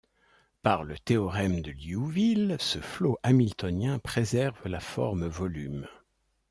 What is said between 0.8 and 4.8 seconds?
le théorème de Liouville, ce flot hamiltonien préserve la